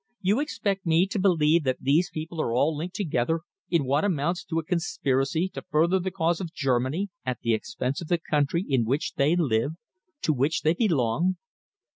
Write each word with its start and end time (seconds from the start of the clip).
You 0.21 0.39
expect 0.39 0.83
me 0.87 1.05
to 1.05 1.19
believe 1.19 1.63
that 1.65 1.77
these 1.79 2.09
people 2.09 2.41
are 2.41 2.55
all 2.55 2.75
linked 2.75 2.95
together 2.95 3.41
in 3.69 3.85
what 3.85 4.03
amounts 4.03 4.43
to 4.45 4.57
a 4.57 4.63
conspiracy 4.63 5.47
to 5.49 5.61
further 5.61 5.99
the 5.99 6.09
cause 6.09 6.41
of 6.41 6.51
Germany 6.55 7.09
at 7.23 7.41
the 7.41 7.53
expense 7.53 8.01
of 8.01 8.07
the 8.07 8.17
country 8.17 8.65
in 8.67 8.83
which 8.83 9.13
they 9.13 9.35
live, 9.35 9.73
to 10.23 10.33
which 10.33 10.63
they 10.63 10.73
belong?" 10.73 11.37